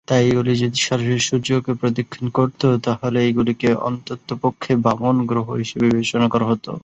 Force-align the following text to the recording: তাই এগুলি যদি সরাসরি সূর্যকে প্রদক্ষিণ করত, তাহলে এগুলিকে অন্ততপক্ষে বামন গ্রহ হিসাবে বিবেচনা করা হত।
তাই 0.07 0.23
এগুলি 0.29 0.51
যদি 0.61 0.77
সরাসরি 0.81 1.19
সূর্যকে 1.27 1.71
প্রদক্ষিণ 1.81 2.25
করত, 2.37 2.61
তাহলে 2.85 3.19
এগুলিকে 3.29 3.69
অন্ততপক্ষে 3.87 4.71
বামন 4.85 5.15
গ্রহ 5.29 5.47
হিসাবে 5.61 5.85
বিবেচনা 5.87 6.27
করা 6.33 6.45
হত। 6.51 6.65